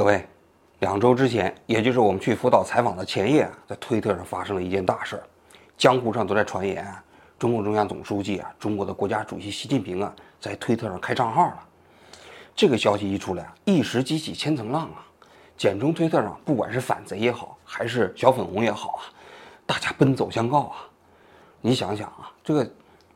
[0.00, 0.26] 各位，
[0.78, 5.22] 两周之前，也就是我们去福岛采访的前夜，在推特上发生了一件大事儿，
[5.76, 6.90] 江湖上都在传言，
[7.38, 10.10] 中共中央总书记啊，中国的国家主席习近平啊，
[10.40, 11.60] 在推特上开账号了。
[12.56, 15.04] 这个消息一出来啊，一时激起千层浪啊，
[15.54, 19.04] 简中推特上不管是反贼也好，还是小粉红也好啊，
[19.66, 20.76] 大家奔走相告啊。
[21.60, 22.66] 你想想啊，这个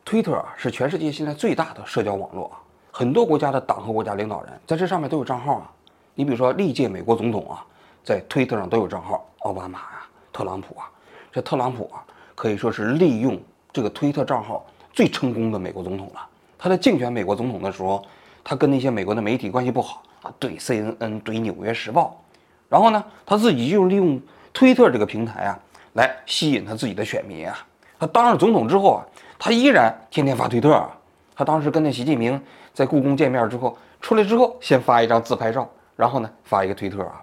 [0.04, 2.60] 推特啊，是全世界现在最大的社交网络啊。
[2.92, 5.72] 很多国家的党和国家领导人在这上面都有账号啊，
[6.14, 7.64] 你比如说历届美国总统啊，
[8.04, 10.88] 在推特上都有账号，奥巴马呀、特朗普啊，
[11.32, 13.40] 这特朗普啊可以说是利用
[13.72, 16.26] 这个推特账号最成功的美国总统了。
[16.56, 18.04] 他在竞选美国总统的时候，
[18.44, 22.22] 他跟那些美国的媒体关系不好啊，怼 CNN、怼纽约时报，
[22.68, 24.20] 然后呢，他自己就利用
[24.52, 25.58] 推特这个平台啊，
[25.94, 27.58] 来吸引他自己的选民啊。
[27.98, 29.04] 他当上总统之后啊，
[29.38, 30.96] 他依然天天发推特啊。
[31.36, 32.40] 他当时跟那习近平
[32.72, 37.22] 在故宫见面之后，出来之后先发一张自拍照，然后呢发一个推特啊。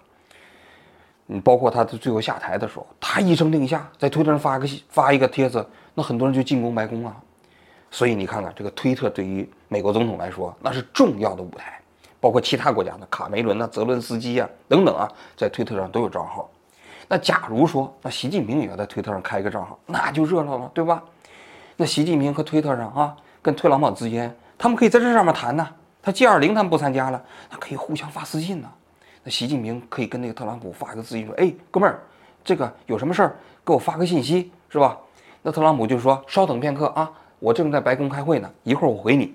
[1.26, 7.16] 你包括他最后下台的时候，他一声令下，在推特上发个发一个帖子，那很多人就进攻白宫了。
[7.90, 11.78] 所以你看看这个推特对于美国总统来说，那是重要的舞台。
[12.20, 16.48] 包括其他国家的卡梅伦呐、泽伦斯基啊等等啊，在推特上都有账号。
[17.08, 21.02] 那假如说那习近平也要在推特上开一个账号，那就热闹了，对吧？
[21.76, 23.16] 那习近平和推特上啊。
[23.42, 25.68] 跟特朗普之间，他们可以在这上面谈呢。
[26.02, 28.68] 他 G 二零他们不参加了，那可以互相发私信呢。
[29.22, 32.00] 那习近平可以跟那个特朗普发一个私信说：“哎，哥们儿，
[32.44, 34.98] 这个有什么事儿给我发个信息，是吧？”
[35.42, 39.32] 那特朗普就说：“稍等片刻啊，我正在白宫开会呢，一会儿我回你。”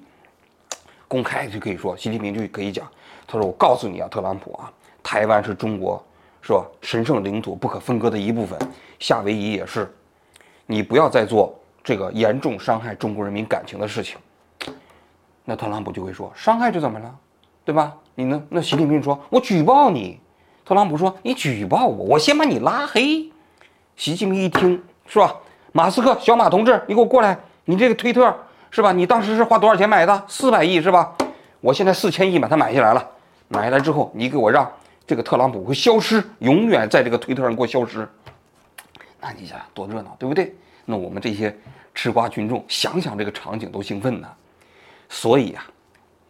[1.08, 2.86] 公开就可以说，习近平就可以讲
[3.26, 4.70] ：“他说我告诉你啊，特朗普啊，
[5.02, 6.04] 台湾是中国
[6.42, 8.60] 是吧神圣领土不可分割的一部分，
[9.00, 9.90] 夏威夷也是，
[10.66, 14.18] 你不要再做。”这个严重伤害中国人民感情的事情，
[15.50, 17.16] 那特朗普就会说伤害就怎么了，
[17.64, 17.96] 对吧？
[18.16, 18.44] 你呢？
[18.50, 20.20] 那习近平说，我举报你。
[20.66, 23.32] 特朗普说，你举报我，我先把你拉黑。
[23.96, 25.34] 习近平一听，是吧？
[25.72, 28.36] 马斯克，小马同志，你给我过来，你这个推特
[28.70, 28.92] 是吧？
[28.92, 30.26] 你当时是花多少钱买的？
[30.28, 31.16] 四百亿是吧？
[31.62, 33.10] 我现在四千亿把它买下来了，
[33.48, 34.70] 买下来之后，你给我让
[35.06, 38.06] 这个特朗普会消失，永远在这个推特上给我消失。
[39.22, 40.54] 那你想多热闹，对不对？
[40.84, 41.58] 那我们这些
[41.96, 44.28] 吃瓜群众想想这个场景都兴奋呢，
[45.10, 45.66] 所以呀，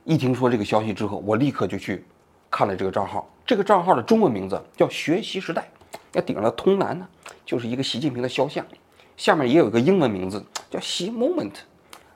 [0.03, 2.05] 一听说这个消息之后，我立刻就去
[2.49, 3.27] 看了这个账号。
[3.45, 5.67] 这个账号的中文名字叫“学习时代”，
[6.11, 7.07] 那顶上通南呢，
[7.45, 8.65] 就是一个习近平的肖像，
[9.15, 11.53] 下面也有一个英文名字叫“习 moment”。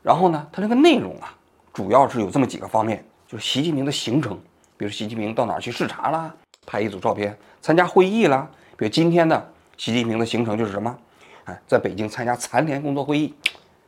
[0.03, 1.33] 然后呢，它这个内容啊，
[1.71, 4.37] 主要是有这么几个方面，就是习近平的行程，
[4.75, 6.35] 比如习近平到哪儿去视察啦，
[6.65, 10.97] 拍一组照片；参加会议啦，比如今天的习近平的行程就是什么？
[11.45, 13.33] 哎，在北京参加残联工作会议，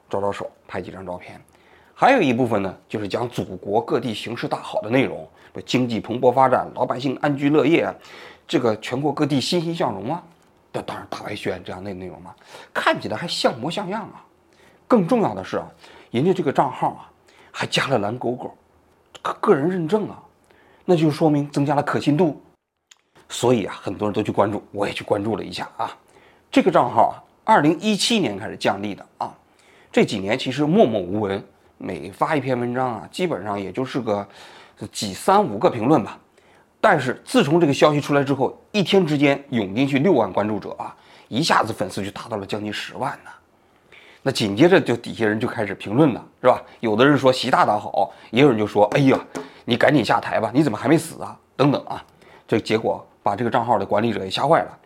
[0.10, 1.42] 招招手，拍几张照片。
[1.94, 5.28] 还有一部分呢，就是讲祖国各地形势大好的内容，
[5.66, 7.88] 经济蓬勃发展，老百姓安居乐业，
[8.48, 10.22] 这个全国各地欣欣向荣啊。
[10.74, 12.34] 这当然大外宣这样的内容嘛，
[12.74, 14.26] 看起来还像模像样啊。
[14.88, 15.68] 更重要的是啊，
[16.10, 17.12] 人家这个账号啊，
[17.52, 18.52] 还加了蓝勾勾，
[19.22, 20.22] 个个人认证啊，
[20.84, 22.42] 那就说明增加了可信度。
[23.30, 25.96] 所以啊，很多人都去关注，我也去关注了一下啊，
[26.52, 27.16] 这个账号啊。
[27.46, 29.36] 二零一七年开始降利的啊，
[29.92, 31.46] 这几年其实默默无闻，
[31.84, 34.26] 每发一篇文章啊，基本上也就是个
[34.90, 36.18] 几三五个评论吧。
[36.80, 40.96] 但是自从这个消息出来之后，一天之间涌进去六万关注者啊，
[41.28, 43.30] 一下子粉丝就达到了将近十万呢。
[44.22, 46.62] 那紧接着就底下人就开始评论了，是吧？
[46.80, 49.20] 有的人说习大大好，也有人就说，哎呀，
[49.66, 51.38] 你赶紧下台吧，你怎么还没死啊？
[51.58, 52.02] 等等啊，
[52.48, 54.78] 这结果把这个账号的管理者也吓坏了。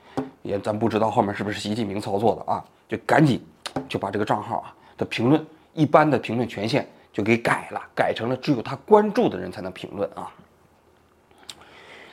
[0.41, 2.65] 也咱不知道后面是不是习近平操作的啊？
[2.89, 3.39] 就赶紧
[3.87, 5.45] 就把这个账号啊的评论
[5.77, 10.27] 一般的评论权限就给改了，改成了只有他关注的人才能评论啊。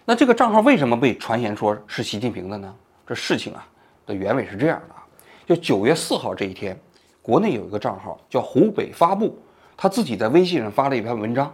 [0.04, 2.74] 那这个账号为什么被传言说是习近平的呢？
[3.06, 3.66] 这事情啊
[4.04, 5.02] 的原委是这样的啊，
[5.46, 6.78] 就九月四号这一天，
[7.22, 9.38] 国内有一个账号叫湖北发布，
[9.78, 11.50] 他自己在微信上发了一篇文章，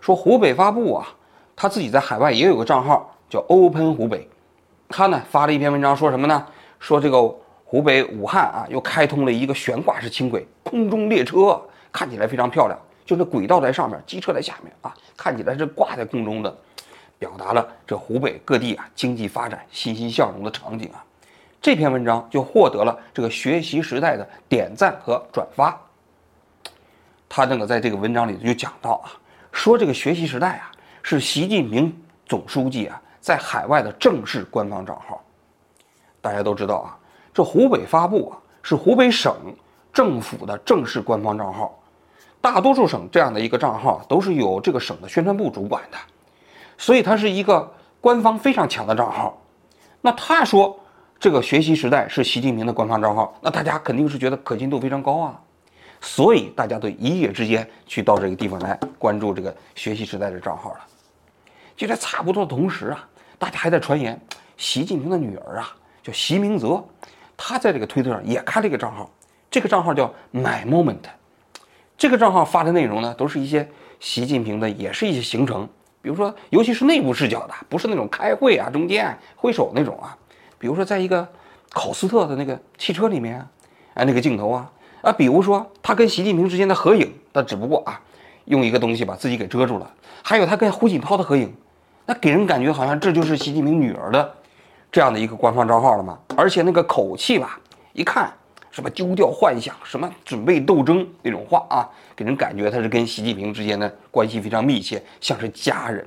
[0.00, 1.06] 说湖北发布啊，
[1.54, 4.28] 他自己在海外也有个账号叫 Open 湖北。
[4.88, 6.44] 他呢发了一篇文章，说什么呢？
[6.80, 7.32] 说这个
[7.74, 11.60] 湖北武汉啊，又开通了一个悬挂式轻轨空中列车，
[11.90, 12.78] 看起来非常漂亮。
[13.04, 16.56] 就是轨道在上面，机车在下面啊，看起来是挂在空中的，
[17.18, 21.04] 表达了这湖北各地啊经济发展欣欣向荣的场景啊。
[21.60, 25.76] 这篇文章就获得了这个学习时代的点赞和转发。
[27.28, 29.10] 他那个在这个文章里就讲到啊，
[29.50, 30.70] 说这个学习时代啊，
[31.02, 31.92] 是习近平
[32.24, 33.02] 总书记啊。
[33.20, 35.20] 在海外的正式官方账号，
[36.20, 36.94] 大家都知道啊，
[37.34, 39.34] 这湖北发布啊是湖北省
[39.92, 41.76] 政府的正式官方账号，
[42.40, 45.98] 大多数省这样的一个账号都是由这个省的宣传部主管的，
[46.78, 47.70] 所以它是一个
[48.00, 49.36] 官方非常强的账号。
[50.00, 50.78] 那他说
[51.18, 55.40] 这个学习时代是习近平的官方账号，那大家肯定是觉得可信度非常高啊。
[56.00, 60.80] 所以大家都一夜之间去到这个地方来关注这个学习时代的账号了。
[61.74, 63.08] 就在差不多的同时啊，
[63.38, 64.20] 大家还在传言
[64.56, 66.84] 习近平的女儿啊，叫习明泽，
[67.46, 69.10] 他在这个推特上也开了一个账号，
[69.50, 71.04] 这个账号叫 My Moment。
[71.98, 73.68] 这个账号发的内容呢，都是一些
[74.00, 75.68] 习近平的，也是一些行程，
[76.00, 80.16] 比如说，尤其是内部视角的，不是那种开会啊、中间挥手那种啊。
[80.58, 81.28] 比如说，在一个
[81.68, 83.46] 考斯特的那个汽车里面，
[83.92, 84.72] 哎，那个镜头啊。
[85.02, 88.00] 啊，比如说他跟习近平之间的合影，那只不过啊，
[88.46, 89.92] 用一个东西把自己给遮住了。
[90.22, 91.54] 还有他跟胡锦涛的合影，
[92.06, 94.34] 那给人感觉好像这就是习近平女儿的
[94.94, 96.16] 这样的一个官方账号了吗。
[96.36, 97.58] 而且那个口气吧，
[97.94, 98.32] 一看
[98.70, 106.06] 什么丢掉幻想，什么准备斗争那种话啊，给人感觉他是跟习近平之间的关系非常密切，像是家人。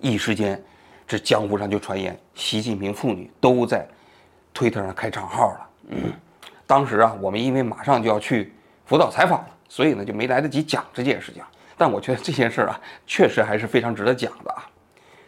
[0.00, 0.58] 一时间，
[1.06, 3.86] 这江湖上就传言习近平父女都在
[4.54, 5.68] 推特上开账号了。
[5.88, 6.10] 嗯。
[6.66, 8.54] 当时啊，我们因为马上就要去
[8.86, 11.42] 辅导采访了，所以呢就没来得及讲这件事情。
[11.76, 14.64] 但我觉得这件事啊，确实还是非常值得讲的啊。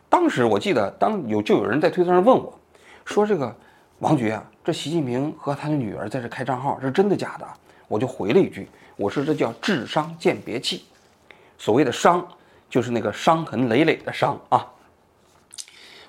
[0.08, 2.58] 当时我记得，当有就有人在推特上问我，
[3.04, 3.54] 说这个
[3.98, 7.46] 王局啊，这习近平和他的女儿在这开账号是真的假的？
[7.86, 10.84] 我就回了一句，我说这叫智商鉴别器。
[11.58, 12.26] 所谓的伤，
[12.70, 14.66] 就是那个伤痕累累的伤啊。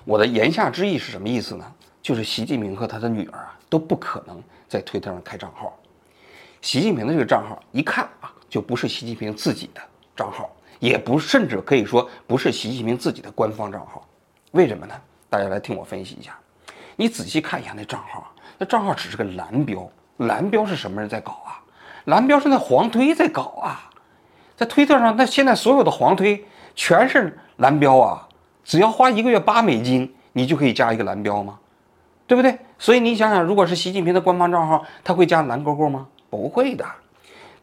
[0.04, 1.64] 我的言下之意是什么意思呢？
[2.02, 4.42] 就是习近平和他的女儿啊都不可能。
[4.68, 5.76] 在推特上开账号，
[6.62, 9.80] 习近平的这个账号一看啊，就不是习近平自己的
[10.14, 10.48] 账号，
[10.80, 14.04] 也不甚至可以说不是习近平自己的官方账号。
[14.50, 14.94] 为什么呢？
[15.28, 16.36] 大家来听我分析一下。
[16.96, 21.62] 你仔细看一下那账号，那账号只是个蓝标，蓝标是什么人在搞啊？
[22.06, 23.90] 蓝标是那黄推在搞啊。
[24.56, 26.44] 在推特上，那现在所有的黄推
[26.74, 28.26] 全是蓝标啊。
[28.64, 31.58] 只要花一个月八美金，你就可以加一个蓝标吗？
[32.26, 32.58] 对不对？
[32.78, 36.06] 所以你想想，如果是习近平的官方账号，他会加蓝勾勾吗？
[36.28, 36.84] 不会的。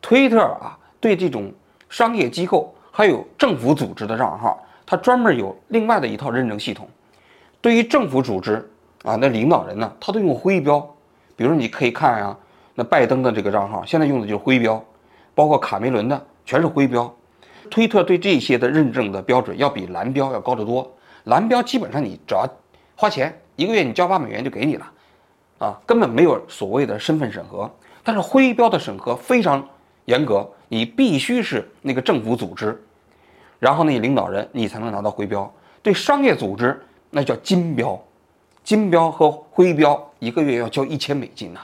[0.02, 1.52] 推特啊，对这种
[1.90, 6.90] 商业机构还有政府组织的账号，它专门有另外的一套认证系统。
[7.62, 8.68] 对于政府组织
[9.04, 10.80] 啊，那领导人呢，他都用徽标。
[11.36, 12.36] 比如你可以看啊，
[12.74, 14.84] 那拜登的这个账号现在用的就是徽标，
[15.36, 17.16] 包括卡梅伦的全是徽标。
[17.70, 20.92] 推特对这些的认证的标准要比蓝标要高得多。
[21.26, 22.48] 蓝标基本上你只要
[22.96, 23.40] 花钱。
[23.58, 24.92] 一个月你交八美元就给你了，
[25.60, 27.70] 啊，根本没有所谓的身份审核。
[28.04, 29.64] 但是徽标的审核非常
[30.06, 32.84] 严格，你必须是那个政府组织，
[33.60, 35.52] 然后那些领导人你才能拿到徽标。
[35.82, 38.00] 对商业组织那叫金标，
[38.64, 41.62] 金标和徽标一个月要交一千美金呐。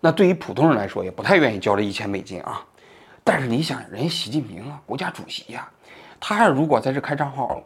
[0.00, 2.64] 那对于普通人来说也不太愿意交这一千美金啊。
[3.24, 5.68] 但是你想，人习近平啊，国家主席呀，
[6.20, 7.62] 他如果在这开账号，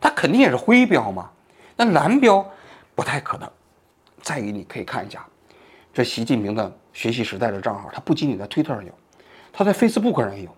[0.00, 1.30] 他肯定也是徽标嘛。
[1.76, 2.44] 那蓝标。
[2.92, 3.48] 不太可能。
[4.20, 5.24] 再一个，你可以看一下，
[5.94, 8.92] 这习近平的学习时代的账号，他不仅仅在推特上有，
[9.50, 10.54] 他在 Facebook 上也有。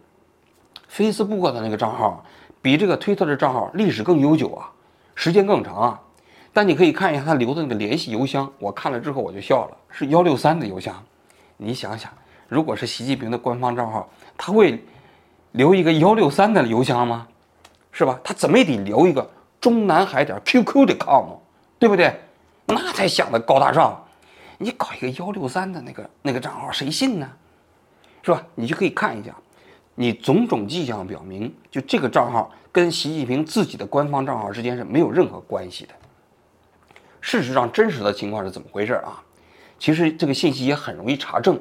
[0.95, 2.23] Facebook 的那个账号
[2.61, 4.71] 比这个推特的账号历史更悠久啊，
[5.15, 6.01] 时间更长啊。
[6.53, 10.95] 但你可以看一下他留的那个联系邮箱，我看了之后我就笑了，是幺六三的邮箱。
[11.57, 12.13] 你想想，
[12.47, 14.07] 如果是习近平的官方账号，
[14.37, 14.85] 他会
[15.53, 17.27] 留一个幺六三的邮箱吗？
[17.91, 18.21] 是吧？
[18.23, 19.31] 他怎么也得留一个
[19.61, 21.37] 中南海点 QQ 的 com，
[21.79, 22.21] 对不对？
[22.67, 24.05] 那才想的高大上，
[24.59, 27.31] 你搞一个幺六三的那个那个账号，谁信呢？
[28.23, 28.43] 是吧？
[28.55, 29.35] 你就可以看一下，
[29.95, 35.93] 你种种迹象表明，就这个账号跟习近平自己的官方账号之间是没有任何关系的。
[37.21, 39.23] 事实上，真实的情况是怎么回事啊？
[39.79, 41.61] 其实这个信息也很容易查证，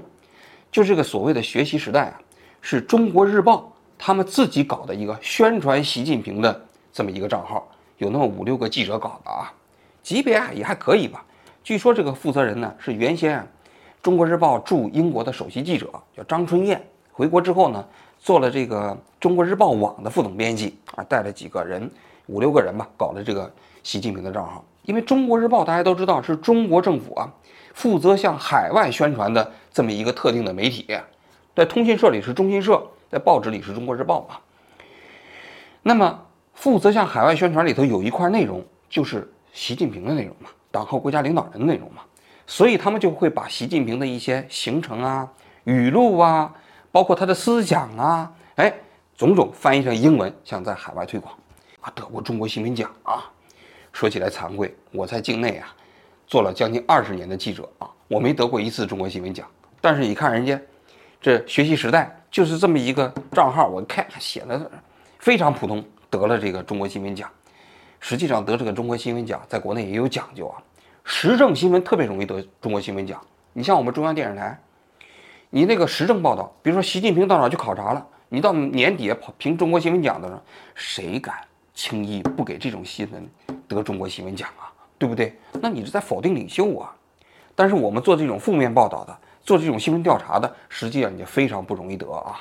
[0.72, 2.22] 就这个所谓的学习时代啊，
[2.62, 9.54] 是中国日报他们自己搞的一个宣传习近平的这么一个账号，有那么五六个记者搞的啊。
[10.02, 11.24] 级别啊也还可以吧。
[11.64, 13.40] 据说这个负责人呢是原先
[14.02, 16.82] 《中国日报》驻英国的首席记者，叫张春燕。
[17.12, 17.86] 回国之后呢，
[18.22, 21.90] 做了这个《中国日报网》的副总编辑啊，带了几个人，
[22.28, 23.52] 五六个人吧，搞了这个
[23.82, 24.64] 习近平的账号。
[24.84, 27.28] 因为《中国日报》大家都知道是中国政府啊
[27.74, 30.86] 负责向海外宣传的这么一个特定的媒体，
[31.56, 34.38] 在通讯社里是中新社，在报纸里是中国日报嘛。
[35.82, 39.28] 那么负责向海外宣传里头有一块内容就是。
[39.54, 42.04] 习近平的内容嘛，党和国家领导人的内容嘛，
[42.48, 45.30] 所以他们就会把习近平的一些行程啊、
[45.66, 46.56] 语录啊，
[46.92, 48.74] 包括他的思想啊，哎，
[49.18, 51.34] 种种翻译成英文，想在海外推广，
[51.80, 53.24] 啊，得过中国新闻奖啊。
[53.94, 55.74] 说起来惭愧，我在境内啊，
[56.28, 59.48] 做了将近二十年的记者啊，我没得过一次中国新闻奖。
[59.80, 60.60] 但是你看人家，
[61.20, 64.70] 这学习时代就是这么一个账号，我看写的
[65.20, 67.30] 非常普通，得了这个中国新闻奖。
[68.00, 70.62] 实际上得这个中国新闻奖，在国内也有讲究啊。
[71.04, 73.22] 时政新闻特别容易得中国新闻奖。
[73.54, 74.58] 你像我们中央电视台，
[75.54, 80.42] 你那个时政报道，比如说习近平到哪去考察了，你到年底跑评中国新闻奖的时候，
[80.74, 81.36] 谁敢
[81.74, 83.30] 轻易不给这种新闻
[83.68, 84.72] 得中国新闻奖啊？
[84.98, 85.38] 对不对？
[85.62, 86.96] 那你是在否定领袖啊。
[87.54, 92.40] 但是我们做这种负面报道的，做这种新闻调查的，实际上也非常不容易得啊。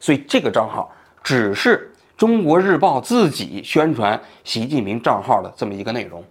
[0.00, 0.90] 所以这个账号
[1.22, 6.24] 只是中国日报自己宣传习近平账号的这么一个内容。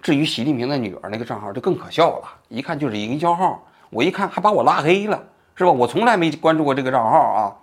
[0.00, 5.22] 至于习近平的女儿那个账号就更可笑了，一看就是营销号，我一看还把我拉黑了，
[5.54, 5.70] 是吧？
[5.70, 7.56] 我从来没关注过这个账号啊。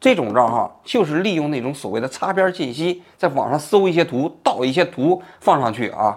[0.00, 6.16] 这种账号就是利用那种所谓的擦边信息，在网上搜一些图，盗一些图放上去啊，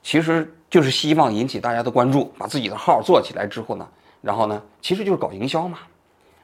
[0.00, 3.88] 其实就是希望引起大家的关注，把自己的号做起来之后呢，
[4.20, 5.78] 然后呢，其实就是搞营销嘛。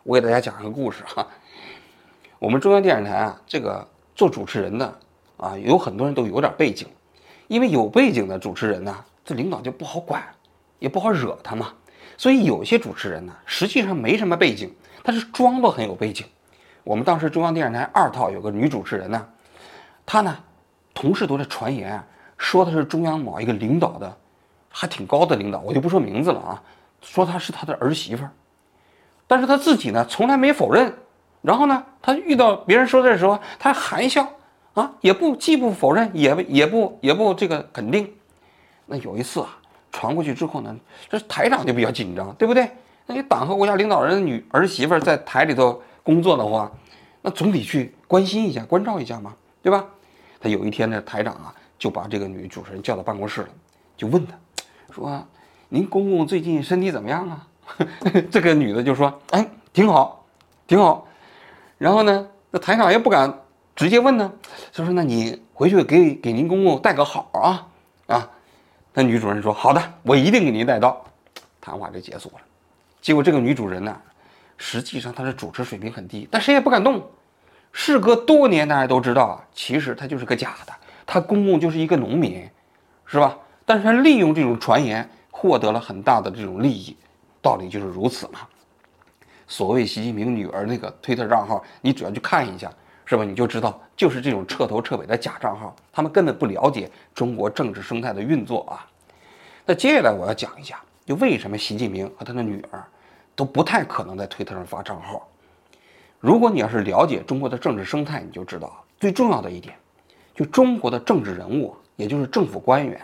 [0.02, 1.24] 我给大家讲一个故事哈，
[2.40, 4.98] 我们中央电视台啊，这个做主持人的
[5.36, 6.88] 啊，有很多人都有点背景。
[7.46, 10.22] 因为有背景的主持人呢，这领导就不好管，
[10.78, 11.72] 也不好惹他嘛。
[12.20, 14.70] 所以有些主持人呢，实际上没什么背景，
[15.02, 16.26] 他是装作很有背景。
[16.84, 19.26] 我们当时中央电视台二套有个女主持人呢，
[20.04, 20.36] 她呢，
[20.92, 22.04] 同事都在传言啊
[22.36, 24.14] 说她是中央某一个领导的，
[24.68, 26.62] 还挺高的领导，我就不说名字了啊，
[27.00, 28.30] 说她是他的儿媳妇儿，
[29.26, 30.94] 但是她自己呢从来没否认。
[31.40, 34.30] 然后呢，她遇到别人说的时候，她含笑。
[34.74, 38.12] 啊，也不既不否认，也也不也不这个肯定。
[38.84, 39.58] 那有一次啊，
[39.92, 40.76] 传过去之后呢，
[41.08, 42.70] 这台长就比较紧张，对不对？
[43.06, 46.70] 那你党和国家领导人的女儿媳妇在台里头工作的话，
[47.22, 49.84] 那总得去关心一下、关照一下嘛，对吧？
[50.40, 53.48] 他有一天呢，台长啊就把这个女主持人叫到办公室了，
[53.96, 54.34] 就问他，
[54.92, 55.26] 说
[55.68, 57.46] ：“您公公最近身体怎么样啊？”
[58.30, 60.24] 这个女的就说：“哎，挺好，
[60.66, 61.06] 挺好。”
[61.78, 63.40] 然后呢，那台长也不敢。
[63.76, 64.30] 直接问呢，
[64.72, 67.66] 就说：“那你回去给给您公公带个好啊
[68.08, 68.30] 啊！”
[68.92, 71.04] 那女主人说：“好的，我一定给您带到。”
[71.60, 72.40] 谈话就结束了。
[73.00, 73.96] 结果这个女主人呢，
[74.58, 77.02] 实际上她的主持水平很低，但谁也不敢动。
[77.72, 80.72] 事隔多年，大家都知道啊，其实她就是个假的，
[81.06, 82.48] 她公公就是一个农民，
[83.06, 83.38] 是吧？
[83.64, 86.96] 但是她利用这种传言获得了很大的这种利益，
[87.40, 88.40] 道理就是如此嘛。
[89.46, 92.72] 所谓习近平女儿那个推特账号，你只要去看一下。
[93.10, 93.24] 是吧？
[93.24, 98.86] 你就知道，就是这种彻头彻尾的假账号，他们根本不了解中国政治生态的运作啊。
[99.66, 102.84] 那接下来我要讲一下，就为什么习近平和他的女儿
[103.34, 105.26] 都不太可能在推特上发账号。
[106.20, 109.74] 如果你要是了解中国的政治生态，你就知道最重要的一点，
[110.32, 113.00] 就中国的政治人物，也就是政府官员，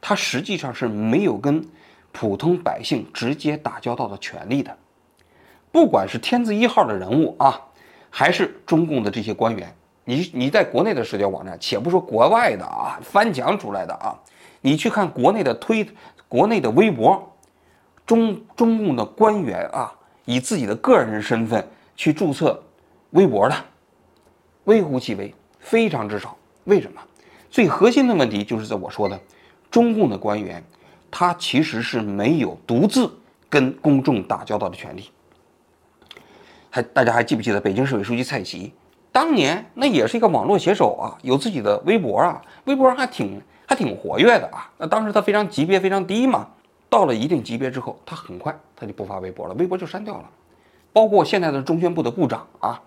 [0.00, 1.66] 他实际上是没有跟
[2.12, 4.78] 普通百姓直接打交道的权利的，
[5.72, 7.60] 不管是天字一号的人物啊。
[8.14, 14.14] 还是中共的这些官员，你你在国内的社交网站，且不说国外的啊，翻墙出来的啊，
[14.60, 15.88] 你去看国内的推，
[16.28, 17.34] 国内的微博，
[18.04, 19.90] 中中共的官员啊，
[20.26, 21.66] 以自己的个人身份
[21.96, 22.62] 去注册
[23.12, 23.56] 微博的，
[24.64, 26.36] 微乎其微，非常之少。
[26.64, 27.00] 为什么？
[27.50, 29.18] 最核心的问题就是在我说的，
[29.70, 30.62] 中共的官员，
[31.10, 33.10] 他其实是没有独自
[33.48, 35.10] 跟公众打交道的权利。
[36.74, 38.72] 还大家还记不记得北京市委书记蔡奇，
[39.12, 44.70] 当年那也是一个网络写手啊，有自己的微博啊，微博还挺还挺活跃的啊。
[44.78, 46.48] 那当时他非常级别非常低嘛，
[46.88, 50.24] 到了一定级别之后，他很快他就不发微博了，微博就删掉了。
[50.94, 52.80] 包括现在的中宣部的部长啊，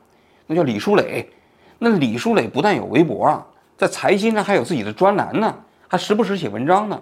[0.48, 1.30] 那叫李书磊，
[1.78, 3.46] 那李书磊不但有微博啊，
[3.78, 5.56] 在财新上还有自己的专栏呢，
[5.88, 7.00] 还时不时写文章呢。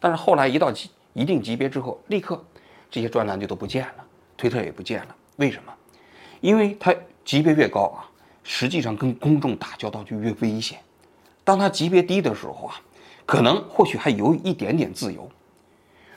[0.00, 2.42] 但是后来一到级一定级别之后，立刻
[2.90, 5.70] 这些专栏就都不见了，推特也不见了，为什么？
[6.42, 6.94] 因为他
[7.24, 8.04] 级别越高啊，
[8.42, 10.78] 实际上跟公众打交道就越危险。
[11.44, 12.74] 当他级别低的时候啊，
[13.24, 15.28] 可能或许还有一点点自由，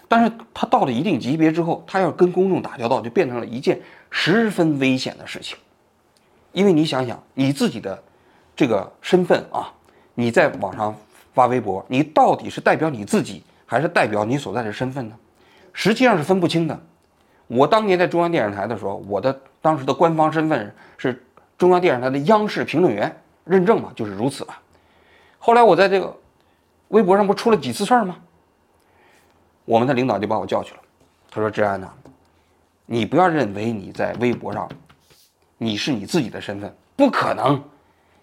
[0.08, 3.80] 但是他到了一定级别之后，他要跟公众打交道就变成了一件
[4.10, 5.58] 十分危险的事情。
[6.52, 8.04] 因为你想想你自己的
[8.56, 9.72] 这个身份啊，
[10.16, 10.96] 你在网上
[11.34, 15.16] 发微博，你到底是代表你自己，还是代表你所在的身份呢？
[15.74, 16.80] 实际上是分不清的。
[17.48, 21.26] 我当年在中央电视台的时候，我的当时的官方身份是
[21.58, 24.62] 中央电视台的央视评论员认证嘛，就是如此吧。
[25.40, 26.16] 后来我在这个
[26.90, 28.16] 微博上不出了几次事儿吗？
[29.66, 30.80] 我们的领导就把我叫去了，
[31.32, 31.92] 他说：“志安呐，
[32.86, 34.70] 你不要认为你在微博上
[35.58, 37.64] 你是你自己的身份，不可能，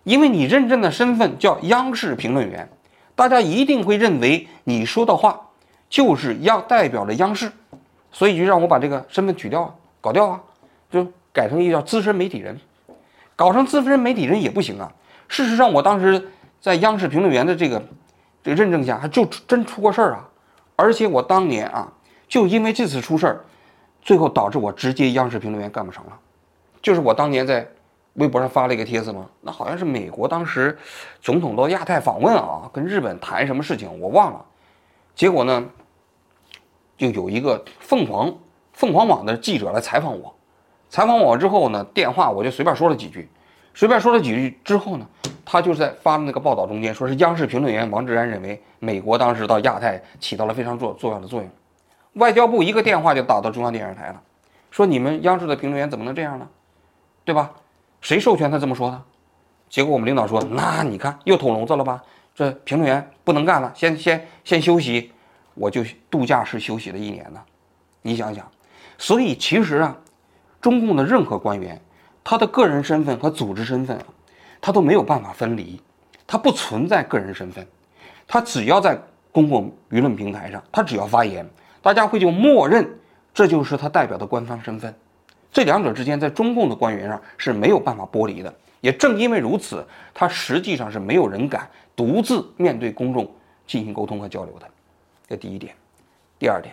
[0.04, 2.68] 因为你认证的身份叫央视评论员，
[3.16, 5.49] 大家一定会认为你说的话
[5.90, 7.50] 就是央代表了央视。”
[8.12, 10.40] 所以就让我把这个身份取掉啊，搞掉啊，
[10.88, 12.60] 就改成一个叫资深媒体人，
[13.34, 14.92] 搞成资深媒体人也不行啊。
[15.28, 17.82] 事实上，我当时在央视评论员的这个
[18.42, 20.28] 这个认证下，还就真出过事儿啊！
[20.76, 21.90] 而且我当年啊，
[22.28, 23.40] 就因为这次出事儿，
[24.02, 26.18] 最后导致我直接央视评论员干不成了。
[26.82, 27.66] 就是我当年在
[28.14, 30.76] 微博上发了一个帖子嘛，那好像是美国当时
[31.20, 34.44] 总统到亚太访问啊，跟日本谈什么事情我忘了。
[35.14, 35.64] 结果呢，
[36.98, 38.34] 就有一个凤凰
[38.72, 40.34] 凤凰网的记者来采访我，
[40.92, 43.26] 采访我之后呢，电话我就随便说了几句，
[43.72, 45.08] 随便说了几句之后呢。
[45.42, 51.50] 他就是在发的那个报道中间，说是央视评论员王志安认为，美国当时到亚太起到了非常重重要的作用。
[52.12, 54.22] 外交部一个电话就打到中央电视台了，
[54.70, 56.46] 说你们央视的评论员怎么能这样呢？
[57.25, 57.50] 对吧？
[58.02, 59.02] 谁授权他这么说的？
[59.70, 62.02] 结果我们领导说，那你看又捅娄子了吧？
[62.34, 65.11] 这评论员不能干了，先先先休息，
[65.54, 67.40] 我就度假式休息了一年呢。
[68.02, 68.46] 你想想，
[68.96, 69.96] 所以其实啊，
[70.62, 71.78] 中共的任何官员，
[72.25, 74.07] 他的个人身份和组织身份啊。
[74.64, 75.83] 他都没有办法分离，
[76.25, 77.66] 他不存在个人身份，
[78.28, 78.97] 他只要在
[79.33, 81.45] 公共舆论平台上，他只要发言，
[81.83, 82.88] 大家会就默认
[83.35, 84.95] 这就是他代表的官方身份。
[85.50, 88.54] 这两者之间，在中共的官员上是没有办法剥离的。
[88.81, 93.28] 也正因为如此，他实际上是没有人敢独自面对公众
[93.66, 94.66] 进行沟通和交流的。
[95.28, 95.75] 这第一点。
[96.38, 96.73] 第二点，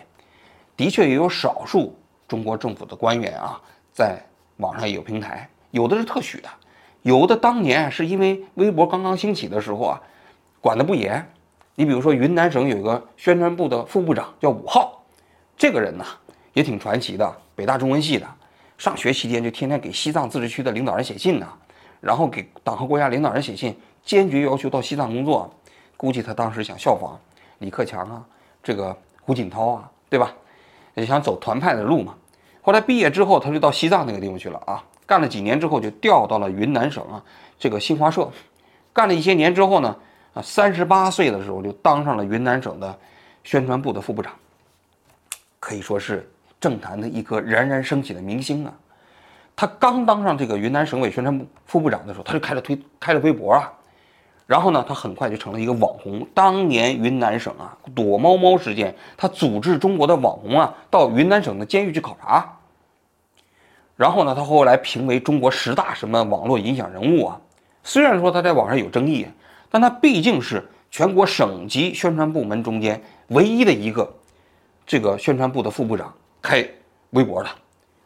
[0.76, 3.60] 的确也有少数中国政府的官员啊，
[3.92, 4.22] 在
[4.56, 6.48] 网上也有平台，有的是特许的。
[7.02, 10.00] 有的当年是因为微博刚刚兴起的时候啊，
[10.60, 11.26] 管得不严。
[11.74, 15.02] 你比如说云南省有一个宣传部的副部长叫武浩，
[15.56, 16.04] 这个人呢
[16.52, 18.26] 也挺传奇的，北大中文系的，
[18.76, 21.48] 上学期间就天天给西藏自治区的领导人写信呢，
[22.00, 25.50] 然后给党和国家领导人写信，坚决要求到西藏工作。
[25.96, 27.18] 估计他当时想效仿
[27.58, 28.22] 李克强啊，
[28.62, 30.34] 这个胡锦涛啊，对吧？
[30.94, 32.14] 也想走团派的路嘛。
[32.62, 34.82] 后来毕业之后，他就到西藏那个地方去了啊。
[35.06, 37.20] 干了几年之后，就调到了云南省啊，
[37.58, 38.30] 这个新华社，
[38.92, 39.96] 干了一些年之后呢，
[40.34, 42.96] 啊，三十八岁的时候就当上了云南省的
[43.42, 44.32] 宣传部的副部长，
[45.58, 46.30] 可以说是
[46.60, 48.72] 政坛的一颗冉冉升起的明星啊。
[49.56, 53.72] 他刚当上这个云南省委宣传部副部长的时候，他就开了推开了微博啊，
[54.50, 56.26] 然后呢，他很快就成了一个网红。
[56.34, 62.58] 当年云南省啊躲猫猫事件，他组织中国的网红啊到云南省的监狱去考察。
[63.94, 67.40] 然后呢，他后来评为中国十大什么网络影响人物啊？
[67.84, 69.24] 虽然说他在网上有争议，
[69.70, 74.12] 但他毕竟是全国省级宣传部门中间唯一的一个
[74.84, 76.68] 这个宣传部的副部长开
[77.10, 77.48] 微博的，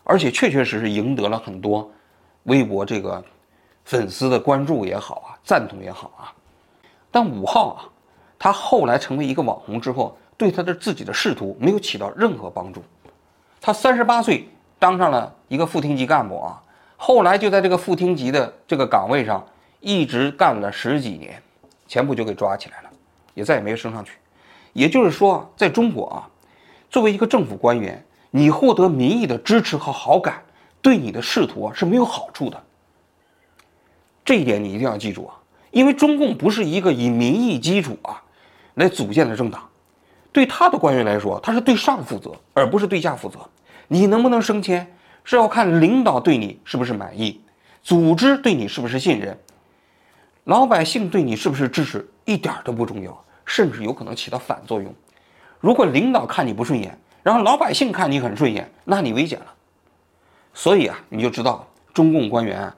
[0.02, 1.90] 而且确确实实赢得了很多
[2.42, 3.24] 微博这个
[3.84, 6.32] 粉丝的关注也好啊，赞同也好啊。
[7.10, 7.84] 但武浩啊，
[8.38, 12.82] 他后来成为一个网红之后，对他的自己的仕途没有起到任何帮助。
[13.60, 14.48] 他三十八岁。
[14.76, 16.60] 当上了一个副厅级干部啊，
[16.98, 19.42] 后来就在这个副厅级的这个岗位上
[19.80, 21.42] 一直干了十几年，
[21.86, 22.90] 前不久给抓起来了，
[23.32, 24.18] 也再也没有升上去。
[24.74, 26.28] 也就是说，在中国啊，
[26.90, 30.42] 作为一个政府官员，你获得民意的支持和好感，
[30.82, 32.62] 对你的仕途啊是没有好处的。
[34.24, 35.34] 这一点你一定要记住啊，
[35.70, 38.22] 因为中共不是一个以民意基础啊
[38.74, 39.68] 来组建的政党，
[40.32, 43.38] 对他的官员来说，他是对上负责，而不是对下负责。
[43.88, 47.40] 你能不能升迁，是要看领导对你是不是满意，
[47.82, 49.38] 组织对你是不是信任，
[50.44, 54.92] 老百姓对你是不是支持，一点都不重要，甚至有可能起到反作用。
[55.60, 59.46] 如果领导看你不顺眼，然后老百姓看你很顺眼，那你危险了。
[60.54, 62.72] 所以啊，你就知道中共官员，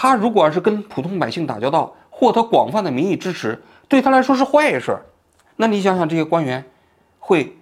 [0.00, 4.96] 他如果要是跟普通百姓打交道，获得广泛的民意支持，对他来说是坏事。
[5.56, 6.64] 那你想想，这些官员
[7.18, 7.54] 会？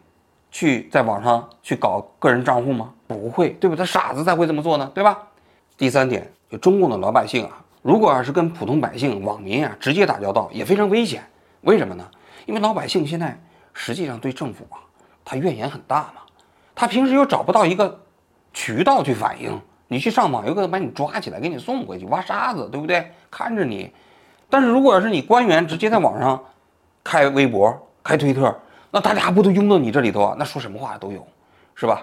[0.51, 2.95] 去在网上去搞个人账户吗？
[3.09, 3.75] 不会，对吧？
[3.77, 5.19] 他傻子才会这么做呢，对吧？
[5.77, 11.23] 第三点，就中共的老百姓啊，如果要是跟普通百姓、网民啊直接打交道，也非常危险。
[11.63, 12.09] 为什么呢？
[12.47, 13.37] 因为老百姓现在
[13.75, 14.79] 实际上对政府啊，
[15.25, 16.23] 他怨言很大嘛，
[16.75, 18.01] 他平时又找不到一个
[18.55, 23.11] 渠道去反映，你去上网，有可能把你抓起来，给你送回去挖沙子，对不对？
[23.31, 23.91] 看着你。
[24.51, 26.43] 但是如果要是你官员直接在网上
[27.03, 28.55] 开微博、开推特，
[28.91, 30.37] 那大家不都拥到你这里头啊？
[30.39, 31.27] 那说什么话都有，
[31.75, 32.03] 是吧？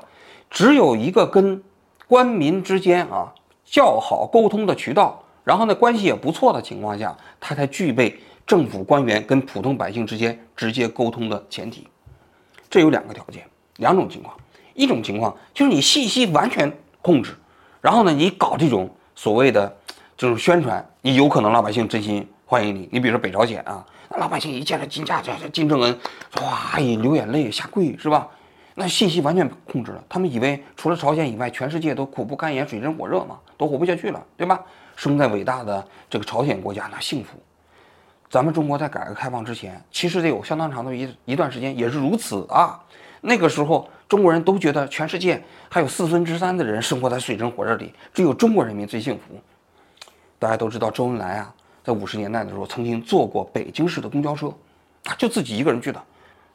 [0.49, 1.63] 只有一个跟
[2.07, 11.87] 官民之间啊较好沟通的渠道，然后呢关系也不错的情况下，他才具备政府官员跟普通百姓之间直接沟通的前提。
[12.69, 13.43] 这有两个条件，
[13.77, 14.35] 两种情况。
[14.75, 16.71] 一种情况就是你信息完全
[17.01, 17.35] 控制，
[17.85, 19.71] 然后呢你搞这种所谓的
[20.17, 22.89] 这种宣传，你有可能老百姓真心欢迎你。
[22.91, 23.85] 你比如说北朝鲜啊。
[24.09, 25.99] 那老百姓一见到金家这金正恩，
[26.41, 28.27] 哇，一流眼泪下跪是吧？
[28.73, 34.59] 那信息完全控制了，他们以为除了朝鲜以外，全世界都苦不堪言、水深火热嘛，都活不下去了，对吧？
[34.95, 37.37] 生在伟大的这个朝鲜国家，那幸福。
[38.31, 42.79] 咱们中国在改革开放之前，其实得有相当长的一一段时间也是如此啊。
[43.25, 49.39] 那个时候，中国人都觉得全世界还有四分之三的人生活在水深火热里，只有中国人民最幸福。
[50.37, 54.53] 大家都知道，周恩来啊，在五十年代的时候曾经坐过北京市的公交车，
[55.17, 56.01] 就自己一个人去的。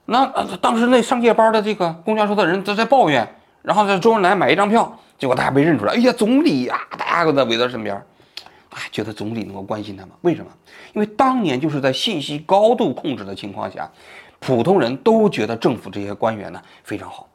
[0.07, 0.27] 那
[0.61, 3.29] 当时那上夜班的这个公交车的人都在抱怨，
[3.63, 8.01] 然后在周恩来买一张票，结果大家被认出来，哎呀，总理呀，大家都在围在身边。
[8.71, 10.51] 哎，觉得总理能够关心他们，为什么？
[10.95, 13.91] 因为当年就是在信息高度控制的情况下，
[14.41, 17.29] 普通人都觉得政府这些官员呢非常好。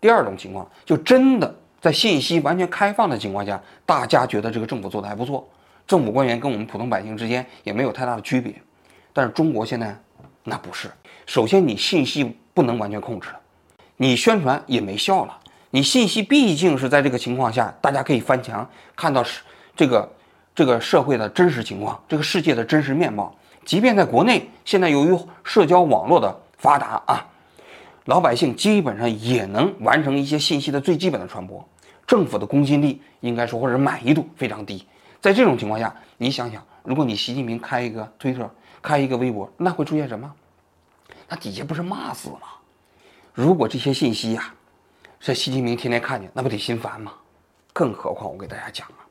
[0.00, 5.46] 第二种情况，就真的在信息完全开放的情况下，大家觉得这个政府做的还不错，
[5.86, 8.54] 政府官员跟我们普通百姓之间也没有太大的区别。
[9.12, 9.94] 但是中国现在
[10.44, 10.88] 那不是，
[11.26, 13.28] 首先你信息不能完全控制，
[13.96, 15.36] 你宣传也没效了，
[15.70, 19.42] 你信息毕竟是在这个情况下，大家可以翻墙看到是
[19.76, 20.08] 这个。
[20.54, 23.32] 这个社会的真实情况，这个世界的真实面貌，
[23.68, 27.28] 即便在国内，现在由于社交网络的发达啊，
[28.06, 31.62] 老百姓基本上也能完成一些信息的最基本的传播。
[32.06, 34.86] 政府的公信力应该说或者满意度非常低。
[35.20, 38.50] 在这种情况下，你想想，如果你习近平开一个推特，
[38.80, 40.32] 开一个微博，那会出现什么？
[41.28, 42.48] 那底下不是骂死吗？
[43.34, 44.54] 如果这些信息呀，
[45.20, 47.12] 这习近平天天看见，那不得心烦吗？
[47.74, 49.04] 更何况我给大家讲啊。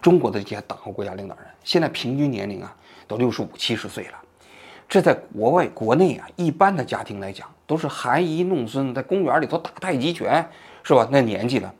[0.00, 4.14] 中国的这些党和国家领导人，现在平均年龄啊都六十五、七十岁了，
[4.88, 10.48] 这在国外、国内啊，一般的家庭来讲，都是含饴弄孙，在公园里头打太极拳，
[10.82, 11.08] 是吧？
[11.10, 11.74] 那年纪了，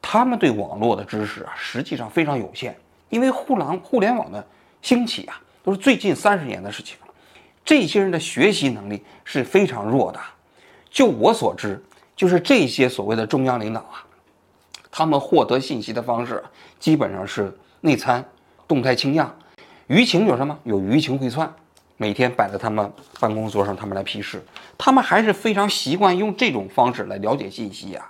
[0.00, 2.76] 他们对网络的知识啊，实际上非常有限，
[3.08, 4.44] 因为互联互联网的
[4.82, 6.96] 兴起啊，都是最近三十年的事情，
[7.64, 10.20] 这些人的学习能力是非常弱的。
[10.90, 11.80] 就我所知，
[12.16, 14.04] 就是这些所谓的中央领导啊。
[14.90, 16.42] 他们获得信息的方式
[16.80, 18.24] 基本上是内参、
[18.66, 19.32] 动态倾向，
[19.90, 20.56] 舆情有什么？
[20.62, 21.52] 有舆情汇窜，
[21.96, 24.40] 每天摆在他们办公桌上，他们来批示。
[24.78, 28.08] 他们还是非常习惯用这种方式来了解信息呀。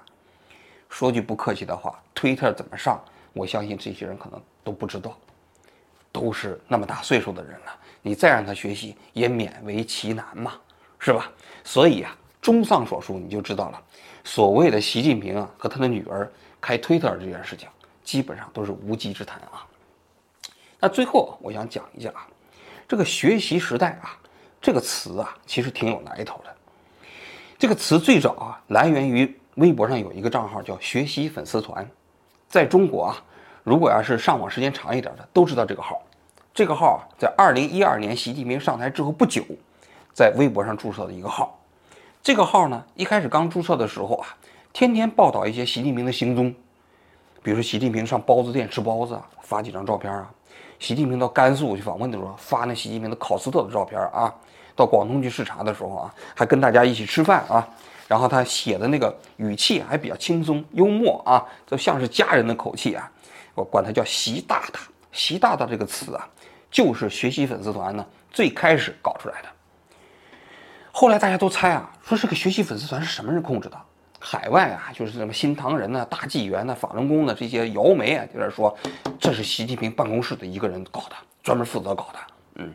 [0.91, 3.03] 说句不客气的话，推特怎么上？
[3.33, 5.17] 我相信这些人可能都不知道，
[6.13, 10.53] 都是那么大岁数的人了，你再让他学习也勉为其难嘛，
[10.99, 11.33] 是吧？
[11.65, 13.83] 所以啊，综上所述，你就知道了，
[14.23, 16.31] 所谓的习近平啊和他的女儿。
[16.61, 17.67] 开推特这件事情，
[18.05, 19.65] 基本上都是无稽之谈啊。
[20.81, 22.27] 那最后我想讲一下啊，
[22.89, 24.17] 这个“学习时代”啊，
[24.61, 26.55] 这个词啊，其实挺有来头的。
[27.59, 31.89] 这个词最早啊，来源于微博上有一个账号叫“学习粉丝团”。
[32.49, 33.23] 在中国啊，
[33.63, 36.03] 如果要是上网时间长一点的，都知道这个号。
[36.53, 39.45] 这个号啊，在二零一二年习近平上台之后不久，
[40.13, 41.59] 在微博上注册的一个号。
[42.23, 44.37] 这个号呢，一开始刚注册的时候啊。
[44.73, 46.55] 天天报道一些习近平的行踪，
[47.43, 50.33] 比如说习近平上包子店吃包子啊，发几张照片啊；
[50.81, 54.33] 习近平到甘肃去访问的时候，发那习近平的考斯特的照片啊；
[54.75, 57.69] 到广东去视察的时候啊，还跟大家一起吃饭啊。
[58.09, 63.09] 然后他写的那个语气还比较轻松幽默啊，就像是家人的口气啊。
[63.55, 64.81] 我管他叫习大大，
[65.13, 66.27] 习大大这个词啊，
[66.71, 69.49] 就是学习粉丝团呢最开始搞出来的。
[70.91, 73.79] 后来大家都猜啊，说这个学习粉丝团是什么人控制的？
[74.23, 78.77] 海外啊，就是什么新唐人呐、大纪元呐、法轮功的这些摇媒啊，就是说
[79.19, 82.19] 这是习近平办公室的一个人搞的，专门负责搞的。
[82.57, 82.75] 嗯，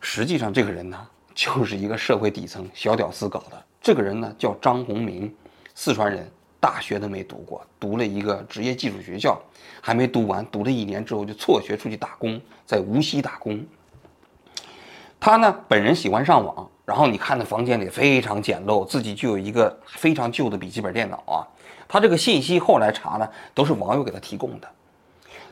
[0.00, 3.62] 实际上这个人呢，就是一个社会底层小屌丝搞的。
[3.82, 5.32] 这个人呢叫张宏明，
[5.74, 6.26] 四川人，
[6.58, 9.38] 大学都没读过，读了一个职业技术学校，
[9.82, 13.62] 还没读完，读了一年之后就辍学出去打工，在无锡打工。
[15.20, 16.68] 他呢本人喜欢上网。
[16.88, 21.44] 然后你看那房间里非常简陋，自己就有一个非常旧的笔记本电脑啊。
[21.86, 24.66] 他这个信息后来查呢，都是网友给他提供的。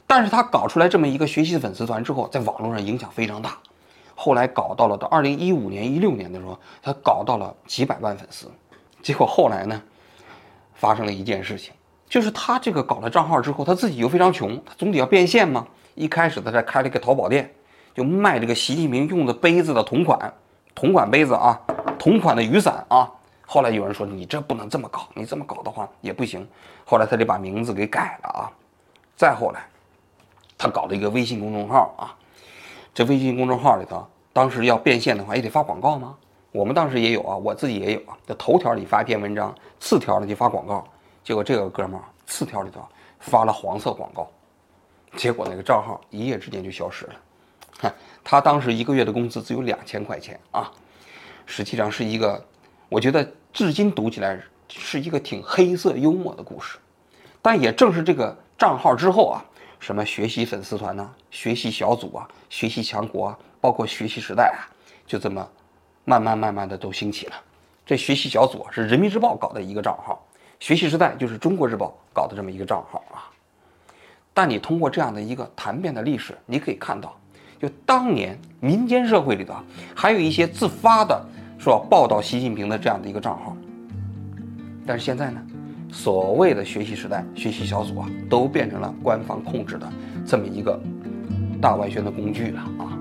[0.06, 3.58] 但是他搞出来这么一个学习粉丝团之后，在网络上影响非常大。
[4.14, 8.50] 后来搞到了到二零一五年、一六年的时候，他搞到了几百万粉丝。
[9.02, 9.82] 结果后来呢，
[10.72, 11.74] 发生了一件事情，
[12.08, 15.66] 就是他这个搞了账号之后，他自己又非常穷，他总得要变现嘛。
[15.96, 17.52] 一开始他在开了一个淘宝店，
[17.94, 20.32] 就卖这个习近平用的杯子的同款。
[20.76, 21.58] 同款杯子啊，
[21.98, 23.10] 同款的雨伞啊。
[23.46, 26.46] 后来有人说你这不能这么搞，你这么搞的话也不行。
[26.84, 28.52] 后来他就把名字给改了啊。
[29.16, 29.66] 再后来，
[30.58, 32.14] 他搞了一个微信公众号啊。
[32.92, 36.14] 这微信公众号里头，当时要变现的话也得发广告吗？
[36.52, 38.14] 我们当时也有啊，我自己也有啊。
[38.26, 40.84] 在头条里发一篇文章，次条里就发广告。
[41.24, 42.86] 结果这个哥们儿次条里头
[43.18, 44.28] 发了黄色广告，
[45.16, 47.14] 结果那个账号一夜之间就消失了。
[47.80, 47.92] 哼。
[48.24, 50.70] 他当时一个月的工资只有两千块钱啊，
[51.46, 52.44] 实际上是一个，
[52.88, 56.76] 我觉得至今读起来是一个挺黑色幽默的故事。
[57.40, 59.44] 但也正是这个账号之后啊，
[59.78, 64.66] 什么学习粉丝团呐、学习小组啊、学习强国啊，包括学习时代啊，
[65.06, 65.48] 就这么
[66.04, 67.34] 慢慢慢慢的都兴起了。
[67.84, 70.20] 这学习小组是人民日报搞的一个账号，
[70.58, 73.30] 学习时代就是中国日报搞的这么一个账号啊。
[74.34, 77.16] 但你通过这样的一个谈变的历史，你可以看到，
[77.60, 79.54] 就当年民间社会里头，
[79.94, 81.24] 还有一些自发的
[81.58, 83.56] 说报道习近平的这样的一个账号。
[84.86, 85.40] 但是现在呢，
[85.90, 89.88] 所谓的学习时代、学习小组啊，都变成了官方控制的
[90.24, 90.78] 这么一个
[91.60, 92.96] 大外宣的工具了啊。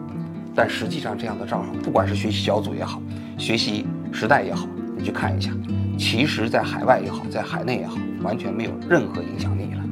[0.55, 3.01] 但实际上，这样的账号，不管是学习小组也好，
[3.37, 5.51] 学习时代也好，你去看一下，
[5.97, 9.83] 其实在海外也好，在海内也好，完全没有任何影响力了。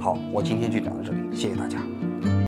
[0.00, 1.78] 好，我今天就讲到这里，谢谢大家。